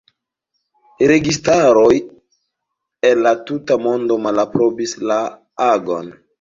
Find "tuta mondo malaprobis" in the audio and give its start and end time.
3.53-4.99